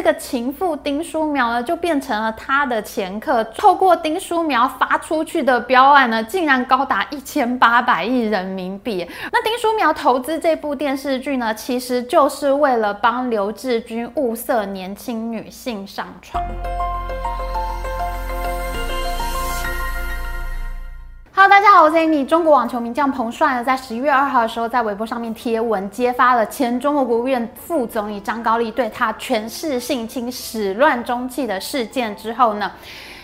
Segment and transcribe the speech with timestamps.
[0.00, 3.44] 这个情妇丁书苗呢，就变成了他的前客。
[3.44, 9.06] 透过丁书苗发出去的标案呢，竟然高达一千八百亿人民币。
[9.30, 16.42] 那丁书苗投资这部电视剧呢，其实就是为了帮刘志军物色年轻女性上床。
[21.42, 22.26] Hello，大家好，我是 Amy。
[22.26, 32.70] 中国网球名将彭帅呢，在十一月二号的时候，在微博上面贴文揭发了前中国国务院副总理张高丽对他权势性侵、始乱终弃的事件之后呢，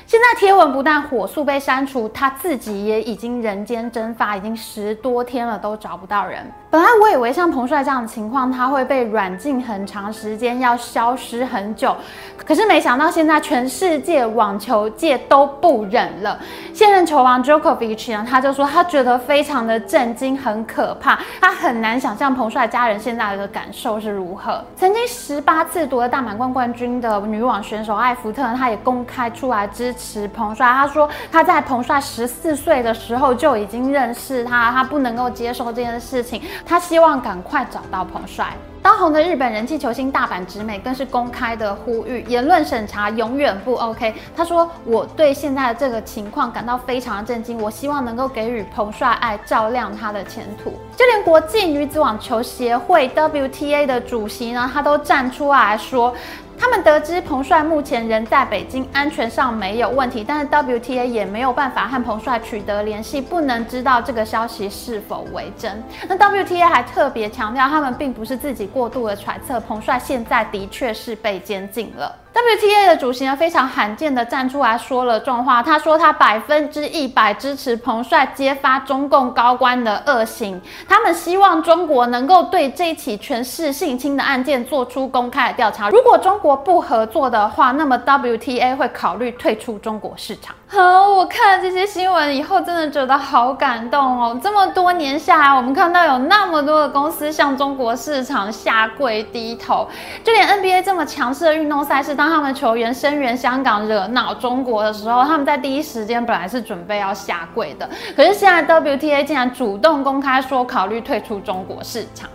[0.06, 6.50] 现在贴文不但火速被删除，他自己也已经人间蒸发，已经十多天了都找不到人。
[6.76, 11.96] 本来我以为像彭帅这样的情况，他会被软禁很长时间，要消失很久。
[12.44, 16.38] 可是没想到现在全世界网球界都不忍了。
[16.74, 24.62] 现任球王 Djokovic 呢，他就说他觉得非常的震惊，很可怕，他很难想象彭帅家人现在的感受是如何。
[24.76, 30.66] 曾经十八次夺得大满贯冠军的女网选手艾福特，她也公开出来支持彭帅。
[30.66, 38.52] 他说他在彭帅十四岁的时候就已经认识他，他不能够接受这件事情，他希望赶快找到彭帅。
[38.82, 44.14] 当红的日本人气球星大阪直美更是公开的呼吁，言论审查永远不 OK。
[44.36, 56.14] 他说：“我对现在的这个情况感到非常的震惊，我希望能够给予彭帅爱，照亮他的前途。”就连国际女子网球协会 WTA 的主席呢，他都站出来说。
[56.58, 65.82] 他们得知彭帅目前人在北京，安全上没有问题，但是 WTA 也没有办法和彭帅取得联系，不能知道这个消息是否为真。
[66.08, 72.14] 那 WTA 还特别强调，他们并不是自己过度的揣测，彭帅现在的确是被监禁了。
[72.36, 75.62] WTA 的主席呢，非常罕见的站出来说了重话。
[75.62, 80.60] 他说他百分之一百支持彭帅揭发中共高官的恶行。
[80.86, 85.88] 他们希望中国能够对这起权势性侵的案件做出公开的调查。
[85.88, 90.54] 如果中国不合作的话，那么 WTA 会考虑退出中国市场。
[90.68, 94.38] 好，我看了这些新闻以后，真的觉得好感动哦。
[94.42, 99.88] 这么多年下来，我们看到有那么多的公司向中国市场下跪低头，
[100.22, 112.28] 就连 NBA 这么强势的运动赛事，当他们球员声援香港、惹恼中国的时候，他们在第一时间本来是准备要下跪的，可是现在 WTA 竟然主动公开说考虑退出中国市场。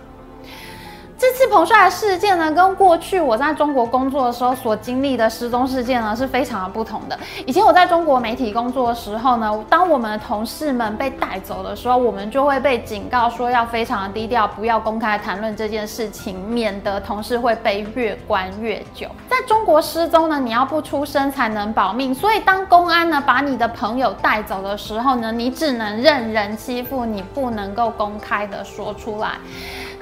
[1.22, 7.16] 这次彭帅的事件呢，跟过去我在中国工作的时候所经历的失踪事件呢，是非常的不同的。
[7.46, 19.06] 以前我在中国媒体工作的时候呢，当我们的同事们被带走的时候，我们就会被警告说要非常的低调，不要公开谈论这件事情，免得同事会被越关越久。
[19.30, 29.34] 在中国失踪呢，你要不出声才能保命，所以当公安呢把你的朋友带走的时候呢，你只能任人欺负，你不能够公开的说出来。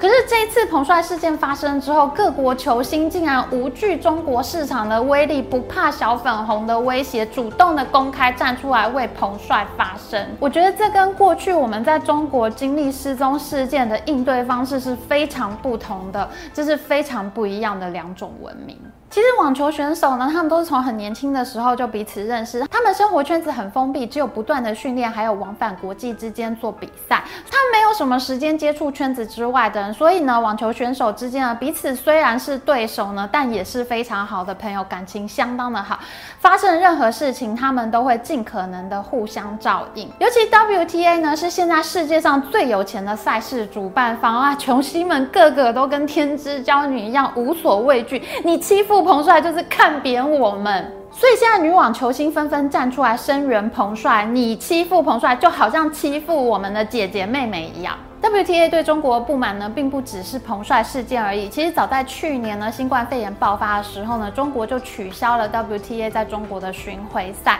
[0.01, 10.19] 可是这一次彭帅事件发生之后，各国球星竟然无惧中国市场的威力，不怕小粉红的威胁，主动的公开站出来为彭帅发声。
[10.39, 18.75] 我觉得这跟过去我们在中国经历失踪事件的应对方式是非常不同的，这是非常不一样的两种文明。
[19.11, 27.21] 其实网球选手呢，他们都是从很年轻的时候就彼此认识，他们生活圈子很封闭，只有不断的训练，还有往返国际之间做比赛，
[27.51, 35.99] 他们没有什么时间接触圈子之外的人，所以呢，网球选手之间呢，彼此虽然是对手呢，但也是非常好的朋友，感情相当的好。
[36.39, 40.09] 发生任何事情，他们都会尽可能的互相照应。
[40.19, 48.23] 尤其 WTA 呢，是现在世界上最有钱的赛事主办方啊，球星们个个都跟天之骄女一样，无所畏惧。
[48.45, 54.25] 你欺负彭帅就是看扁我们，所以现在女网球星纷纷站出来声援彭帅。
[54.25, 57.97] 你欺负彭帅，就好像欺负我们的姐姐妹妹一样。
[58.21, 61.49] WTA 对中国不满呢，并不只是彭帅事件而已。
[61.49, 67.59] 其实早在去年呢，新冠肺炎爆发的时候呢，中国就取消了 WTA 在中国的巡回赛。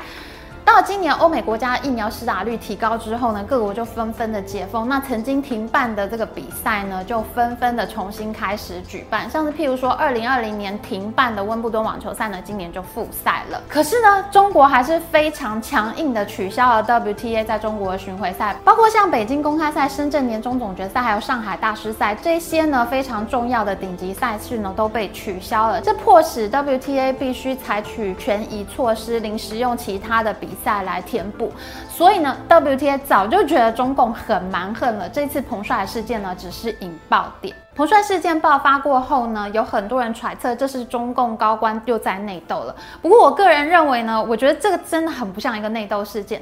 [0.64, 4.88] 到今年，欧美国家疫苗施打率提高之后呢，各国就纷纷的解封。
[4.88, 9.30] 那曾经停办的这个比赛呢，就纷纷的重新开始举办。
[9.30, 13.62] 像是譬如说，二零二零年停办的温布顿网球赛呢，今年就复赛了。
[13.68, 25.82] 可是呢，中国还是非常强硬的取消了 WTA 在中国的巡回赛，包括像北京公开赛、深圳年终总决赛，还有上海大师赛这些呢非常重要的顶级赛事呢都被取消了。
[25.82, 30.62] 这迫使 WTA 必须采取权宜措施，临时用其他的比比。
[30.64, 31.52] 赛来填补，
[31.90, 35.10] 所以呢，WTA 早就觉得中共很蛮横了。
[35.10, 37.56] 这次彭帅事件呢，只是引爆点。
[37.74, 42.76] 彭帅事件爆发过后呢，有很多人揣测这是中共高官又在内斗了。
[43.02, 46.40] 不过我个人认为呢，我觉得这个真的很不像一个内斗事件。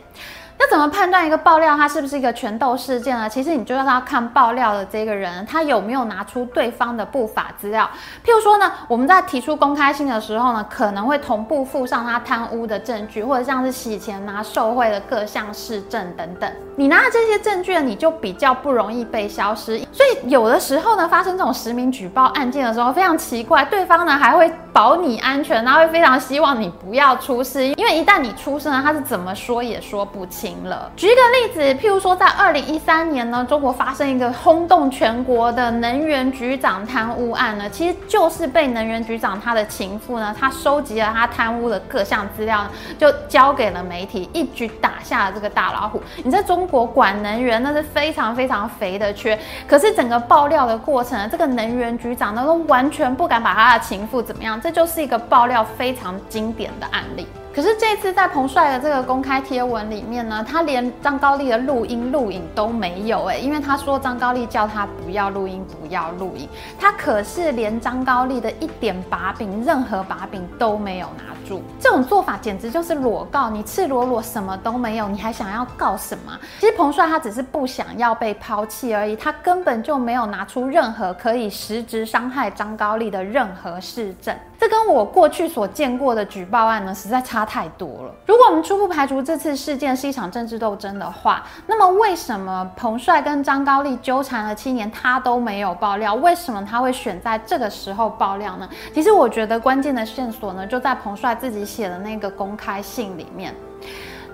[0.59, 3.29] 要怎么判断一个爆料它是不是一个权斗事件呢？
[3.29, 7.89] 其实你就要看爆料的这个人他有没有拿出对方的不法资料。
[8.25, 16.51] 譬如说呢，我们在提出公开信的时候呢，可能会同步附上他贪污的证据，或者像是洗钱拿受贿的各项事证等等。
[16.75, 19.79] 你拿了这些证据呢，你就比较不容易被消失。
[19.93, 30.48] 所以有的时候呢，发生这种实名举报案件的时候，非常奇怪，对方呢还会保你安全，他会非常希望你不要出事，因为一旦你出事呢，他是怎么说也说不清。
[30.63, 30.91] 了。
[30.95, 42.65] 举一个例子，譬如说，在二零一三年呢，中国发生一个轰动全国的能源局长贪污案呢，其实就是被能源局长他的情妇呢，他收集了他贪污的各项资料，
[42.97, 46.01] 就交给了媒体，一举打下了这个大老虎。
[46.23, 57.27] 你在中国管能源那是非常非常肥的缺，可是整个爆料的过程，这个能源局长呢都完全不敢把他的情妇怎么样，这就是一个爆料非常经典的案例。
[57.59, 66.47] 可是这次在彭帅的这个公开贴文里面呢，他连张高丽的录音录影都没有哎，因为他说张高丽叫他不要录音，不要录影，
[66.79, 71.61] 他可是连张高丽的一点把柄，任何把柄都没有拿住。
[71.81, 76.31] 这种做法简直就是裸告，你赤裸裸什么都没有，你还想要告什么？
[76.61, 84.33] 其实彭帅他只是不想要被抛弃而已，他根本就没有拿出任何可以实质伤害张高丽的任何事证。
[84.59, 88.13] 这跟我过去所见过的举报案呢，实在差太多了。
[88.25, 96.13] 如果我们初步排除这次事件是一场政治斗争的话，那么为什么彭帅跟张高丽纠缠了七年，他都没有爆料？
[96.15, 98.67] 为什么他会选在这个时候爆料呢？
[98.93, 103.55] 其实我觉得关键的线索呢，就在彭帅自己写的那个公开信里面。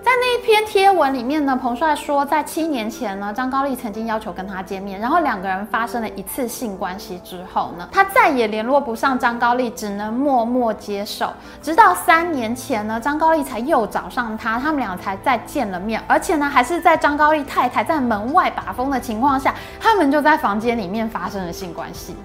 [0.05, 11.33] 在那一篇贴文里面呢，彭帅说，在七年前呢，张高丽曾经要求跟他见面，然后两个人发生了一次性关系之后呢，他再也联络不上张高丽，只能默默接受。
[11.59, 22.15] 直到三年前呢，张高丽才又找上他，他们俩才再见了面，而且呢，还是在张高丽太太在门外把风的情况下，他们就在房间里面发生了性关系。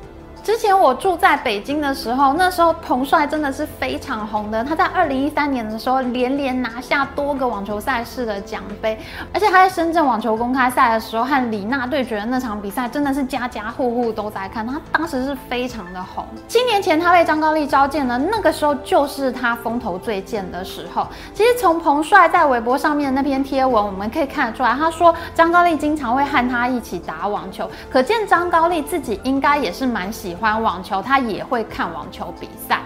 [0.43, 4.65] 之前我住在北京的时候，那时候彭帅真的是非常红的。
[4.65, 8.99] 他在二零一三年的时候，连连拿下多个网球赛事的奖杯，
[9.35, 14.67] 而且他在深圳网球公开赛的时候和李娜对决的那场比赛，真的是家家户户都在看。
[14.67, 16.25] 他当时是非常的红。
[16.49, 21.07] 七年前他被张高丽召见呢，那个时候就是他风头最健的时候。
[21.35, 30.30] 其实从彭帅在微博上面的那篇贴文，我们可以看得出来，他说张高丽经常会和他一起打网球，可见张高丽自己应该也是蛮喜。
[30.31, 32.79] 喜欢网球，他也会看网球比赛。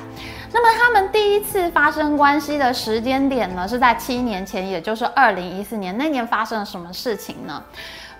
[0.51, 5.95] 那么他们第一次发生关系的时间点呢，是在七年前，也就是二零一四年。
[5.99, 7.63] 那年发生了什么事情呢？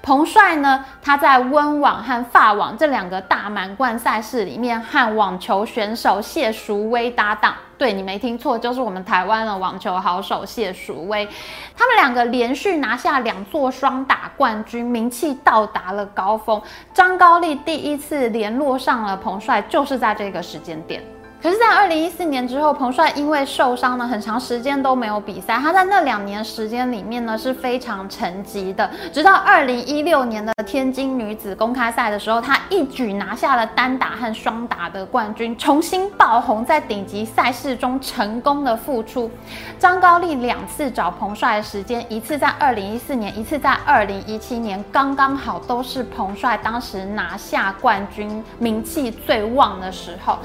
[0.03, 7.55] 彭帅呢，他在温网和法网这两个大满贯赛事里面，和网球选手谢淑薇搭档。
[7.77, 11.29] 对，你没听错，就是我们台湾的网球好手谢淑薇。
[11.77, 16.61] 他们两个连续拿下两座双打冠军，名气到达了高峰。
[16.93, 21.03] 张高丽第一次联络上了彭帅，就是在这个时间点。
[21.45, 25.59] 可是，在二零一四年之后，彭帅因为受伤呢，很长时间都没有比赛。
[25.59, 28.91] 他在那两年时间里面呢，是非常沉寂的。
[29.13, 39.31] 直到二零一六年的天津女子公开赛的时候，他一举拿下了单打和双打的冠军，重新爆红，在顶级赛事中成功的复出。
[39.79, 50.39] 张高丽两次找彭帅的时间，一次在二零一四年，一次在二零一七年，刚刚好都是彭帅当时拿下冠军、名气最旺的时候。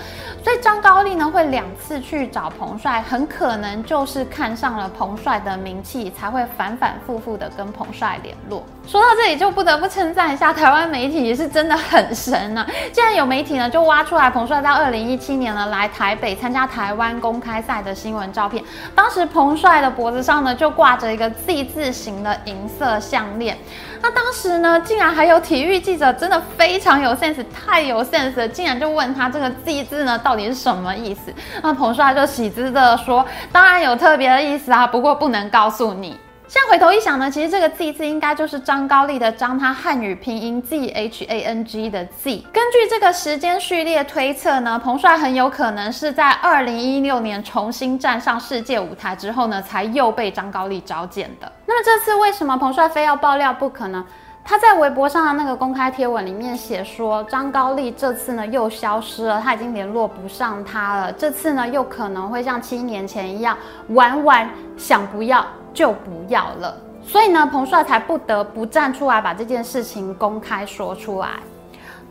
[0.44, 0.89] 所以张高。
[0.90, 8.64] 高丽呢会两次去找彭帅，很可能就是看上了彭帅的名气，才会反反复复的跟彭帅联络。
[8.90, 12.68] 说到这里，就不得不称赞一下台湾媒体，也是真的很神呢、啊。
[12.92, 18.64] 既然有媒体呢就挖出来彭帅在二零一七年呢来台北参加台湾公开赛的新闻照片，
[18.96, 23.56] 当时彭帅的脖子上呢就挂着一个 Z 字形的银色项链。
[24.02, 31.32] 那当时呢，竟然还有体育记者，真的非常有 sense，太有 sense 了，竟然就问他这个 Z 字呢到底是什么意思？
[31.62, 36.20] 那彭帅就喜滋滋的说，当然有特别的意思啊，不过不能告诉你。
[36.50, 42.44] 现在回头一想呢，其实这个 Z 字应该就是张高丽的张，他汉语拼音 Z H A N G 的 Z。
[42.52, 51.52] 根据这个时间序列推测呢，彭帅很有可能是在二零一六年重新站上世界舞台之后呢，才又被张高丽召见的。
[51.68, 54.04] 那么这次为什么彭帅非要爆料不可呢？
[54.44, 61.12] 他在微博上的那个公开贴文里面写说，张高丽这次呢又消失了，他已经联络不上他了。
[61.12, 63.56] 这次呢又可能会像七年前一样，
[63.90, 66.76] 玩玩想不要就不要了。
[67.04, 71.40] 所以呢，彭帅才不得不站出来把这件事情公开说出来。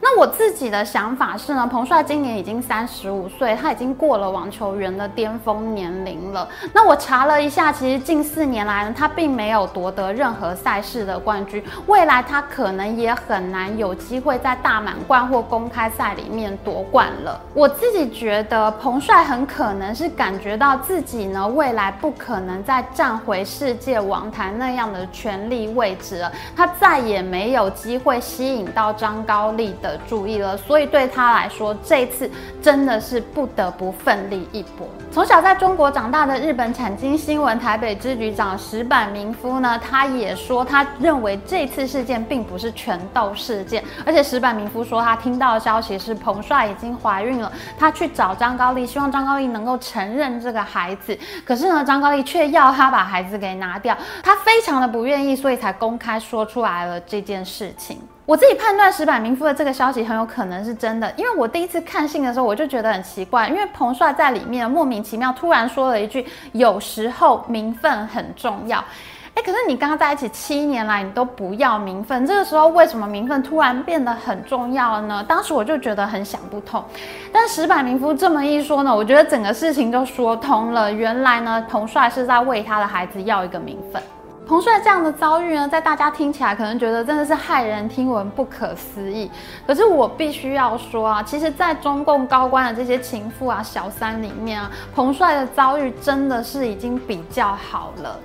[0.00, 6.49] 那我自己的想法是呢，彭帅今年已经三十五岁，他已经过了网球员的巅峰年龄了。
[6.73, 17.40] 那我查了一下，其实近四年来呢，他并没有夺得任何赛事的冠军，未来他可能也很难有机会在大满贯或公开赛里面夺冠了。
[17.52, 32.30] 我自己觉得彭帅很可能是感觉到自己呢，未来不可能再站回世界王坛那样的权力位置了，他再也没有机会吸引到张高丽的的注意了，所以对他来说，这次
[32.62, 34.87] 真的是不得不奋力一搏。
[35.11, 57.99] 从小在中国长大的日本产经新闻台北支局长石坂明夫呢，他也说，他认为这次事件并不是全斗事件，而且石坂明夫说，他听到的消息是彭帅已经怀孕了，他去找张高丽，希望张高丽能够承认这个孩子，可是呢，张高丽却要他把孩子给拿掉，他非常的不愿意，所以才公开说出来了这件事情。
[58.28, 68.85] 我自己判断石坂明夫的这个消息很有可能是真的，因为我第一次看信的时候，我就觉得很奇怪，因为彭帅在里面莫名其妙突然说了一句“有时候名分很重要”，
[69.32, 75.25] 哎，可是你跟他在一起七年来，你都不要名分，这个时候为什么名分突然变得很重要呢？
[75.26, 76.85] 当时我就觉得很想不通，
[77.32, 80.92] 但石坂明夫这么一说呢，我觉得整个事情就说通了。
[80.92, 84.02] 原来呢，彭帅是在为他的孩子要一个名分。
[84.49, 89.31] 彭帅这样的遭遇呢，在大家听起来可能觉得真的是骇人听闻、不可思议。
[89.67, 98.19] 可是我必须要说啊，其实，在中共高官的这些情妇啊、小三里面啊，彭帅的遭遇真的是已经比较好了。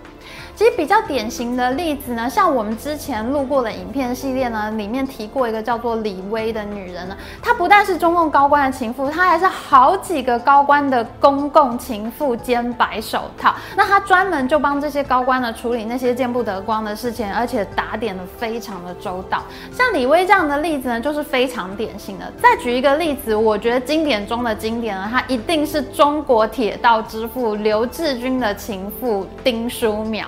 [0.56, 13.56] 其实比较典型的例子呢，像我们之前录过的影片系列呢，里面提过一个叫做李薇的女人呢，她不但是中共高官的情妇，她还是好几个高官的公共情妇兼白手套。
[13.76, 19.42] 那她专门就帮这些高官呢处理那些见不得光的事情，而且打点的非常的周到。
[19.72, 22.32] 像李薇这样的例子呢，就是非常典型的。
[22.40, 30.28] 再举一个例子，我觉得经典中的经典呢，她一定是中国铁道之父刘志军的情妇丁书苗。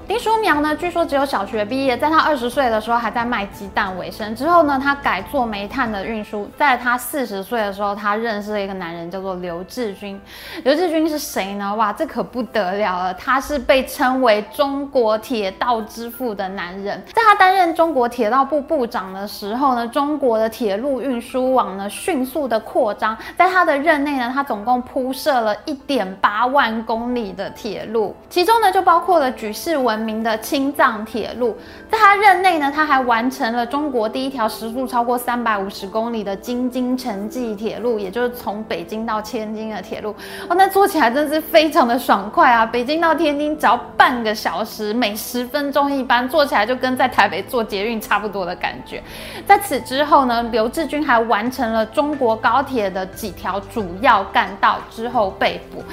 [0.11, 4.35] 林书苗呢，据说只有小学毕业，在他二十岁的时候还在卖鸡蛋为生。
[4.35, 6.45] 之后呢，他改做煤炭的运输。
[6.57, 10.19] 在他四十岁的时候，他认识了一个男人，叫做刘志军。
[10.65, 11.73] 刘志军是谁呢？
[11.75, 13.13] 哇，这可不得了了！
[13.13, 17.01] 他是被称为中国铁道之父的男人。
[17.13, 23.17] 在他担任中国铁道部部长的时候呢，中国的铁路运输网呢迅速的扩张。
[23.37, 31.55] 在他的任内呢，他总共铺设了一点八万公里的铁路，其中呢就包括了举世闻名的青藏铁路，
[31.89, 40.15] 在他任内呢，他还完成了中国第一条时速超过三百五十公里的京津城际铁路，也就是从北京到天津的铁路。
[40.49, 42.65] 哦，那坐起来真是非常的爽快啊！
[42.65, 49.01] 北京到天津只要半个小时，每十分钟一班，坐起来就跟在台北坐捷运差不多的感觉。
[49.45, 55.83] 在此之后呢，刘志军还完成了中国高铁的几条主要干道，之后被捕。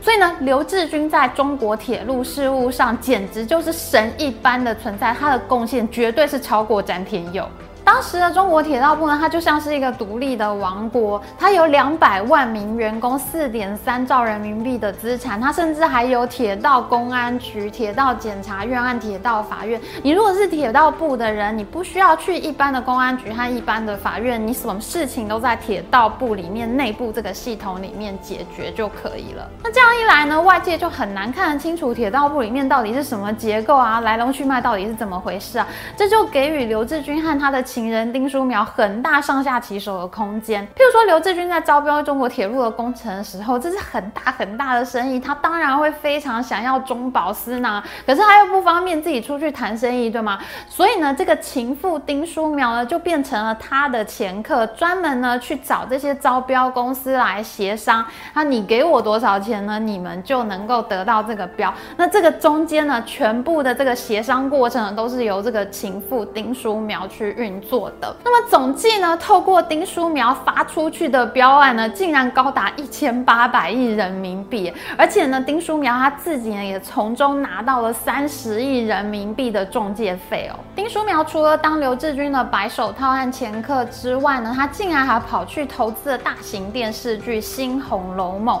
[0.00, 7.46] 所以呢，刘志军在中国铁路事务上简直就是神一般的存在，他的贡献绝对是超过詹天佑。
[7.90, 19.80] 当时的中国铁道部呢，它就像是一个独立的王国，它有两百万名员工，四点三兆人民币的资产，它甚至还有铁道公安局、铁道检察院和铁道法院。
[20.02, 29.48] 你如果是铁道部的人，你不需要去一般的公安局和一般的法院，你什么事情都在铁道部里面内部这个系统里面解决就可以了。
[29.64, 35.66] 那这样一来呢，外界就很难看得清楚铁道部里面到底是什么结构啊，来龙去脉到底是怎么回事啊？
[35.96, 40.66] 这就给予刘志军和他的情人丁书苗很大上下其手的空间。
[40.74, 50.40] 譬如说，刘志军在招标中国铁路的工程的时候，这是很大很大的生意，他当然会非常想要中饱私囊，可是他又不方便自己出去谈生意，对吗？
[50.68, 58.04] 所以呢，这个情妇丁书苗呢，就变成了他的掮客，专门呢去找这些招标公司来协商。
[58.34, 59.78] 那你给我多少钱呢？
[59.78, 61.72] 你们就能够得到这个标。
[61.96, 68.14] 那这个中间呢，全部的这个协商过程，都是由这个情妇丁书苗去运作做的。
[68.24, 80.58] 那么总计呢，透过丁书苗发出去的标案呢，竟然高达一千八百亿人民币，而且呢，丁书苗他自己呢也从中拿到了三十亿人民币的中介费哦。
[80.74, 88.56] 丁书苗除了当刘志军的白手套和掮客之外呢，他竟然还跑去投资了大型电视剧《新红楼梦》。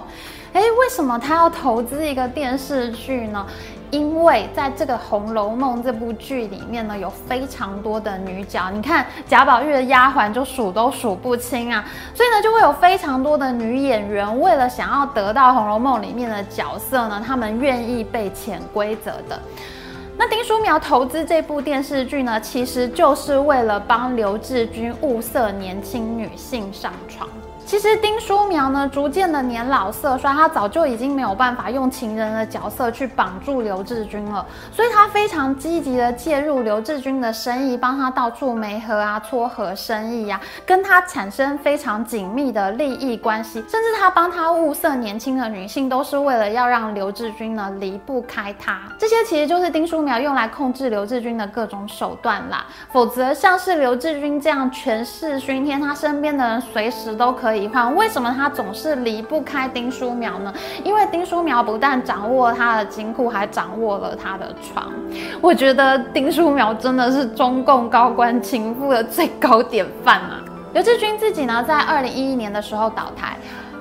[0.54, 3.46] 诶，为什么他要投资一个电视剧呢？
[3.90, 19.40] 因为在这个《红楼梦》这部剧里面呢，有非常多的女角，你看贾宝玉的丫鬟就数都数不清啊，所以呢，就会有非常多的女演员为了想要得到《红楼梦》里面的角色呢，她们愿意被潜规则的。
[20.16, 27.28] 那丁书苗投资这部电视剧呢，其实就是为了帮刘志军物色年轻女性上床。
[27.68, 48.80] 其实丁书苗呢，逐渐的年老色衰，他早就已经没有办法用情人的角色去绑住刘志军了，所以他非常积极的介入刘志军的生意，帮他到处媒合啊、撮合生意呀、啊，跟他产生非常紧密的利益关系，甚至他帮他物色年轻的女性，都是为了要让刘志军呢离不开他。
[48.98, 52.64] 这些其实就是丁书苗用来控制刘志军的各种手段啦。
[52.90, 57.57] 否则像是刘志军这样权势熏天，他身边的人随时都可以。
[57.96, 60.52] 为什么他总是离不开丁书苗呢？
[60.84, 64.92] 因为丁书苗不但掌握了他的金库，还掌握了他的床。
[65.40, 70.40] 我觉得丁书苗真的是中共高官情妇的最高典范啊！
[70.74, 73.36] 刘志军自己呢，在二零一一年的时候倒台。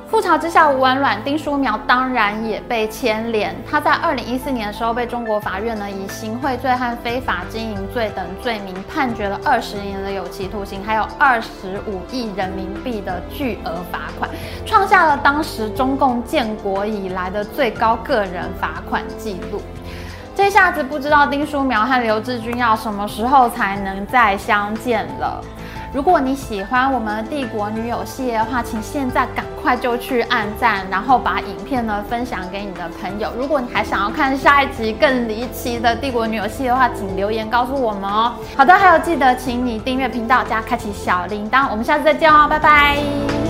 [0.09, 3.53] 覆巢之下无完卵，丁书苗当然也被牵连。
[3.69, 14.29] 他在二零一四年的时候被中国法院呢以行贿罪和非法经营罪等罪名判决了二十年的有期徒刑，还有二十五亿人民币的巨额罚款，
[14.65, 19.61] 创下了当时中共建国以来的最高个人罚款记录。
[20.33, 25.43] 这下子不知道丁书苗和刘志军要什么时候才能再相见了。
[25.93, 33.31] 如果你喜欢我们的帝国女友系列的话，请现在赶快就去按赞，然后把影片呢分享给你的朋友。
[33.37, 38.33] 如果你还想要看下一集更离奇的帝国女友系列的话，请留言告诉我们哦。
[38.55, 43.46] 好的，还有记得请你订阅频道加开启小铃铛，我们下次再见哦，拜拜。